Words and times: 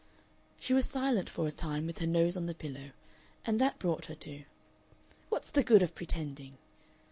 She 0.59 0.73
was 0.73 0.87
silent 0.89 1.29
for 1.29 1.45
a 1.45 1.51
time, 1.51 1.85
with 1.85 1.99
her 1.99 2.07
nose 2.07 2.35
on 2.35 2.47
the 2.47 2.55
pillow, 2.55 2.89
and 3.45 3.61
that 3.61 3.77
brought 3.77 4.07
her 4.07 4.15
to: 4.15 4.45
"What's 5.29 5.51
the 5.51 5.61
good 5.61 5.83
of 5.83 5.93
pretending? 5.93 6.57